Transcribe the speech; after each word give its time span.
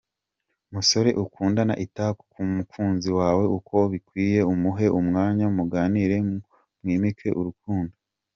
Musore 0.73 1.09
ukundana 1.23 1.73
ita 1.85 2.07
ku 2.21 2.27
mukunzi 2.55 3.09
wawe 3.19 3.43
uko 3.57 3.75
bikwiye 3.91 4.39
umuhe 4.53 4.85
umwanya 4.99 5.45
muganire 5.57 6.17
mwimike 6.83 7.27
urukundo. 7.39 7.95